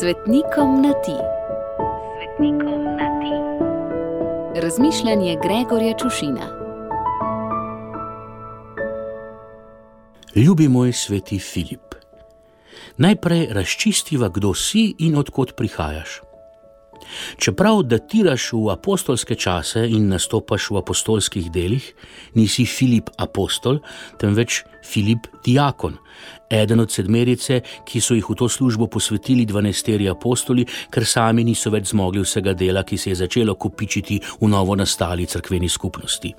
Svetnikom 0.00 0.82
na 0.82 0.92
ti. 0.92 1.16
Svetnikom 2.16 2.84
na 2.84 3.08
ti. 3.20 3.34
Razmišljanje 4.60 5.36
Gregorja 5.42 5.94
Čušina. 5.98 6.46
Ljubi 10.34 10.68
moj 10.68 10.92
sveti 10.92 11.38
Filip, 11.38 11.94
najprej 12.96 13.48
razčistiva, 13.50 14.28
kdo 14.28 14.54
si 14.54 14.94
in 14.98 15.16
odkot 15.16 15.56
prihajaš. 15.56 16.25
Čeprav 17.38 17.82
datiraš 17.86 18.52
v 18.52 18.70
apostolske 18.72 19.34
čase 19.34 19.86
in 19.88 20.08
nastopaš 20.08 20.70
v 20.70 20.80
apostolskih 20.80 21.50
delih, 21.52 21.84
nisi 22.34 22.66
Filip 22.66 23.10
apostol, 23.18 23.80
temveč 24.20 24.62
Filip 24.86 25.26
diakon, 25.44 25.98
eden 26.50 26.80
od 26.80 26.92
sedmerice, 26.92 27.60
ki 27.86 28.00
so 28.00 28.14
jih 28.14 28.26
v 28.30 28.38
to 28.38 28.48
službo 28.48 28.86
posvetili 28.86 29.46
dvanajsteri 29.46 30.08
apostoli, 30.08 30.66
ker 30.90 31.06
sami 31.06 31.44
niso 31.44 31.70
več 31.74 31.90
zmogli 31.90 32.22
vsega 32.22 32.54
dela, 32.54 32.84
ki 32.86 32.98
se 32.98 33.10
je 33.10 33.20
začelo 33.22 33.54
kopičiti 33.54 34.20
v 34.40 34.50
novo 34.50 34.76
nastali 34.78 35.26
crkveni 35.26 35.68
skupnosti. 35.68 36.34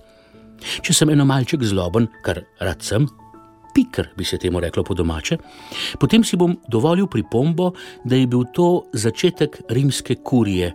Če 0.58 0.94
sem 0.94 1.10
eno 1.14 1.26
malček 1.28 1.64
zloben, 1.68 2.08
kar 2.26 2.42
rad 2.64 2.82
sem, 2.82 3.06
pikr 3.78 4.10
bi 4.18 4.26
se 4.26 4.38
temu 4.42 4.60
reklo 4.60 4.84
po 4.84 4.94
domače, 4.98 5.38
potem 6.00 6.24
si 6.26 6.38
bom 6.38 6.56
dovolil 6.68 7.06
pripombo, 7.08 7.72
da 8.04 8.18
je 8.18 8.28
bil 8.28 8.48
to 8.54 8.88
začetek 8.94 9.62
rimske 9.70 10.18
kurije, 10.26 10.72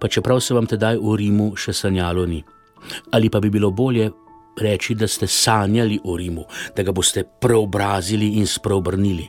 pa 0.00 0.08
čeprav 0.08 0.40
se 0.40 0.56
vam 0.56 0.66
tedaj 0.66 0.96
v 0.96 1.16
Rimu 1.20 1.52
še 1.56 1.76
sanjalo 1.76 2.24
ni. 2.26 2.40
Ali 3.12 3.28
pa 3.28 3.40
bi 3.44 3.50
bilo 3.52 3.70
bolje 3.70 4.08
reči, 4.60 4.96
da 4.96 5.08
ste 5.08 5.28
sanjali 5.28 6.00
o 6.04 6.16
Rimu, 6.16 6.46
da 6.76 6.82
ga 6.82 6.96
boste 6.96 7.26
preobrazili 7.40 8.38
in 8.40 8.48
spreobrnili. 8.48 9.28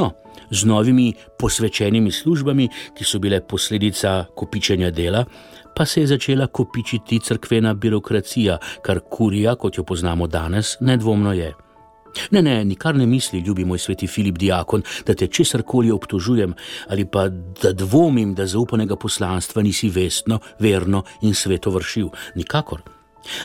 No, 0.00 0.12
z 0.48 0.64
novimi 0.64 1.12
posvečenimi 1.38 2.12
službami, 2.12 2.68
ki 2.96 3.04
so 3.04 3.20
bile 3.20 3.42
posledica 3.44 4.24
kopičenja 4.36 4.90
dela, 4.90 5.24
pa 5.76 5.84
se 5.84 6.00
je 6.00 6.14
začela 6.16 6.46
kopičiti 6.46 7.20
crkvena 7.20 7.74
birokracija, 7.74 8.58
kar 8.82 9.04
kurija, 9.10 9.58
kot 9.60 9.76
jo 9.78 9.84
poznamo 9.84 10.26
danes, 10.26 10.76
nedvomno 10.80 11.36
je. 11.36 11.52
Ne, 12.30 12.42
ne, 12.42 12.64
nikar 12.64 12.96
ne 12.96 13.06
misli, 13.06 13.40
ljubi 13.40 13.64
moj 13.64 13.78
sveti 13.78 14.06
Filip 14.06 14.38
Diakon, 14.38 14.82
da 15.06 15.14
te 15.14 15.26
česar 15.26 15.62
koli 15.62 15.90
obtožujem 15.90 16.54
ali 16.88 17.04
pa 17.04 17.28
da 17.62 17.72
dvomim, 17.72 18.34
da 18.34 18.46
zaupanega 18.46 18.96
poslanstva 18.96 19.62
nisi 19.62 19.88
vestno, 19.88 20.38
verno 20.58 21.02
in 21.22 21.34
sveto 21.34 21.70
vršil. 21.70 22.08
Nikakor. 22.34 22.82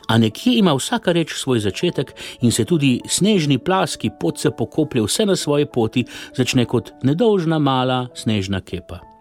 A 0.08 0.17
nekje 0.17 0.58
ima 0.58 0.73
vsaka 0.73 1.11
reč 1.11 1.34
svoj 1.36 1.59
začetek 1.59 2.14
in 2.41 2.52
se 2.52 2.66
tudi 2.66 3.00
snežni 3.09 3.58
plas, 3.58 3.97
ki 3.97 4.14
pot 4.19 4.39
se 4.39 4.52
pokoplje 4.52 5.03
vse 5.03 5.25
na 5.25 5.36
svoji 5.36 5.66
poti, 5.66 6.06
začne 6.38 6.66
kot 6.66 6.94
nedolžna 7.03 7.59
mala 7.59 8.08
snežna 8.16 8.61
kepa. 8.61 9.12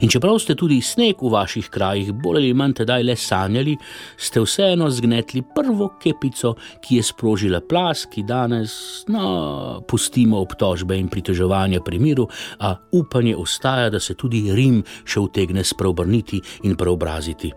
In 0.00 0.08
čeprav 0.08 0.38
ste 0.42 0.54
tudi 0.58 0.80
sneg 0.84 1.22
v 1.22 1.30
vaših 1.32 1.68
krajih 1.72 2.12
bolj 2.12 2.42
ali 2.42 2.54
manj 2.54 2.74
tedaj 2.82 3.04
le 3.06 3.16
sanjali, 3.16 3.76
ste 4.16 4.40
vseeno 4.40 4.90
zgnetli 4.90 5.42
prvo 5.54 5.92
kepico, 6.02 6.54
ki 6.80 6.98
je 6.98 7.06
sprožila 7.06 7.60
plas, 7.60 8.04
ki 8.10 8.24
danes, 8.28 9.04
no, 9.08 9.80
pustimo 9.88 10.42
obtožbe 10.42 10.98
in 10.98 11.08
pritoževanja 11.08 11.80
pri 11.84 11.98
miru, 11.98 12.28
a 12.60 12.74
upanje 12.92 13.36
ostaja, 13.36 13.90
da 13.90 14.00
se 14.00 14.14
tudi 14.14 14.44
Rim 14.52 14.82
še 15.04 15.20
utegne 15.20 15.64
spreobrniti 15.64 16.42
in 16.68 16.76
preobraziti. 16.76 17.52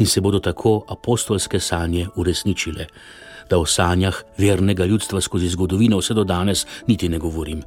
In 0.00 0.06
se 0.06 0.20
bodo 0.20 0.40
tako 0.40 0.80
apostolske 0.88 1.60
sanje 1.60 2.08
uresničile, 2.16 2.86
da 3.50 3.58
o 3.58 3.66
sanjah 3.66 4.22
vernega 4.38 4.84
ljudstva 4.88 5.20
skozi 5.20 5.52
zgodovino 5.52 6.00
vse 6.00 6.14
do 6.14 6.24
danes 6.24 6.66
niti 6.88 7.08
ne 7.08 7.18
govorim. 7.18 7.62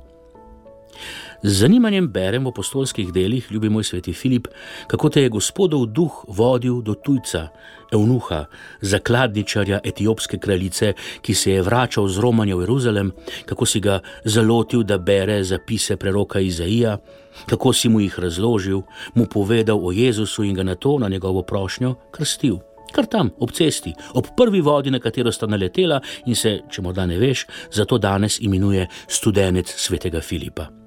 Z 1.43 1.61
zanimanjem 1.61 2.07
berem 2.09 2.45
v 2.45 2.49
apostolskih 2.49 3.11
delih, 3.13 3.45
ljubi 3.51 3.69
moj 3.69 3.83
sveti 3.83 4.13
Filip, 4.13 4.47
kako 4.87 5.09
te 5.09 5.21
je 5.21 5.29
gospodov 5.29 5.85
duh 5.85 6.23
vodil 6.27 6.81
do 6.81 6.95
tujca, 6.97 7.47
evnuha, 7.93 8.45
zakladničarja 8.81 9.79
etiopske 9.85 10.39
kraljice, 10.41 10.93
ki 11.21 11.33
se 11.33 11.51
je 11.51 11.61
vračal 11.61 12.07
z 12.07 12.19
Romanja 12.19 12.55
v 12.55 12.65
Jeruzalem, 12.65 13.11
kako 13.45 13.65
si 13.65 13.79
ga 13.79 13.99
zalotil, 14.25 14.83
da 14.83 14.97
bere 14.97 15.43
zapise 15.43 15.97
preroka 15.97 16.39
Izaija, 16.39 16.97
kako 17.45 17.73
si 17.73 17.89
mu 17.89 18.01
jih 18.01 18.19
razložil, 18.19 18.81
mu 19.13 19.25
povedal 19.29 19.77
o 19.77 19.91
Jezusu 19.91 20.43
in 20.43 20.55
ga 20.55 20.63
na 20.63 20.75
to, 20.75 20.97
na 20.99 21.09
njegovo 21.09 21.43
prošnjo, 21.43 21.95
krstil. 22.11 22.57
Kar 22.95 23.05
tam, 23.05 23.29
ob 23.39 23.51
cesti, 23.51 23.93
ob 24.13 24.25
prvi 24.37 24.61
vodi, 24.61 24.91
na 24.91 24.99
katero 24.99 25.31
sta 25.31 25.45
naletela 25.45 26.01
in 26.25 26.35
se, 26.35 26.61
če 26.71 26.81
morda 26.81 27.05
ne 27.05 27.19
veš, 27.21 27.45
zato 27.71 27.97
danes 27.97 28.41
imenuje 28.41 28.87
študenec 29.07 29.69
svetega 29.69 30.21
Filipa 30.21 30.86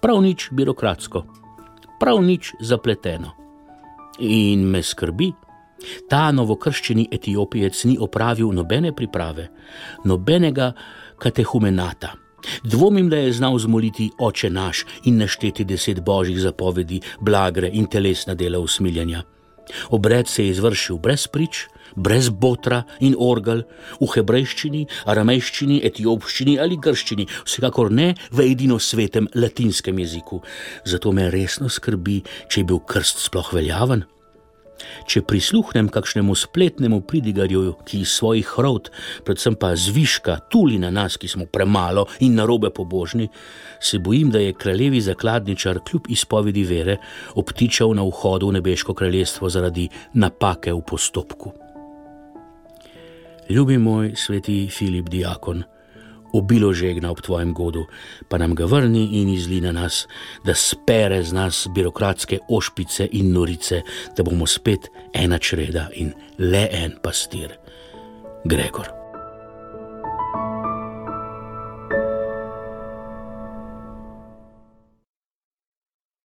prav 0.00 0.22
nič 0.22 0.48
birokratsko, 0.52 1.24
prav 2.00 2.22
nič 2.22 2.54
zapleteno. 2.60 3.34
In 4.18 4.66
me 4.66 4.82
skrbi, 4.82 5.32
ta 6.10 6.28
novokrščeni 6.34 7.08
etiopijec 7.12 7.84
ni 7.84 7.98
opravil 8.00 8.50
nobene 8.54 8.92
priprave, 8.92 9.48
nobenega 10.04 10.72
katehumenata. 11.18 12.14
Dvomim, 12.62 13.08
da 13.10 13.16
je 13.16 13.32
znal 13.32 13.58
zmoliti 13.58 14.10
oče 14.18 14.50
naš 14.50 14.84
in 15.04 15.18
našteti 15.18 15.64
deset 15.64 16.00
božjih 16.00 16.38
zapovedi, 16.40 17.00
blagre 17.20 17.70
in 17.72 17.86
telesna 17.86 18.34
dela 18.34 18.58
usmiljanja. 18.58 19.22
Obred 19.90 20.28
se 20.28 20.44
je 20.44 20.50
izvršil 20.50 20.98
brez 20.98 21.26
prič, 21.26 21.66
brez 21.96 22.28
botra 22.28 22.82
in 23.00 23.14
orgal, 23.18 23.64
v 24.00 24.10
hebrejščini, 24.14 24.84
aramejščini, 25.06 25.80
etiopščini 25.88 26.58
ali 26.58 26.76
grščini, 26.76 27.28
vsekakor 27.44 27.90
ne 27.90 28.12
v 28.32 28.50
edino 28.52 28.78
svetem 28.78 29.28
latinskem 29.34 29.98
jeziku. 29.98 30.42
Zato 30.84 31.12
me 31.12 31.30
resno 31.30 31.68
skrbi, 31.68 32.22
če 32.48 32.62
je 32.62 32.68
bil 32.68 32.80
krst 32.84 33.26
sploh 33.28 33.52
veljaven. 33.54 34.06
Če 35.08 35.22
prisluhnem 35.26 35.88
kakšnemu 35.92 36.34
spletnemu 36.38 37.00
pridigarju, 37.08 37.74
ki 37.86 38.02
iz 38.04 38.14
svojih 38.18 38.50
rod, 38.62 38.90
predvsem 39.26 39.56
pa 39.58 39.72
zviška, 39.76 40.38
tuli 40.52 40.78
na 40.78 40.90
nas, 40.94 41.18
ki 41.18 41.30
smo 41.30 41.48
premalo 41.50 42.06
in 42.24 42.38
narobe 42.38 42.70
pobožni, 42.74 43.28
se 43.80 43.98
bojim, 43.98 44.30
da 44.30 44.42
je 44.42 44.54
kraljevi 44.54 45.00
zakladničar 45.00 45.82
kljub 45.86 46.10
izpovedi 46.14 46.64
vere 46.68 46.98
obtičal 47.34 47.94
na 47.94 48.06
vhodu 48.06 48.50
v 48.50 48.58
nebeško 48.58 48.94
kraljestvo 48.94 49.50
zaradi 49.50 49.88
napake 50.14 50.72
v 50.72 50.84
postopku. 50.86 51.67
Ljubi 53.48 53.78
moj 53.78 54.12
sveti 54.16 54.68
Filip 54.70 55.08
Diakon, 55.08 55.62
obilo 56.32 56.72
žegna 56.72 57.10
ob 57.10 57.20
tvojem 57.20 57.54
godu, 57.54 57.86
pa 58.28 58.38
nam 58.38 58.54
ga 58.54 58.64
vrni 58.64 59.08
in 59.22 59.28
izli 59.28 59.60
na 59.60 59.72
nas, 59.72 60.06
da 60.44 60.54
spere 60.54 61.22
z 61.22 61.32
nas 61.32 61.66
birokratske 61.74 62.38
ošpice 62.48 63.08
in 63.12 63.32
norice, 63.32 63.80
da 64.16 64.22
bomo 64.22 64.46
spet 64.46 64.90
ena 65.14 65.38
čreda 65.38 65.88
in 65.94 66.12
le 66.38 66.68
en 66.72 67.00
pastir, 67.02 67.56
Gregor. 68.44 68.97